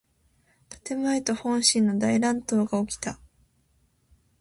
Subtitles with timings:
[0.83, 3.19] 建前と本心の大乱闘がおきた。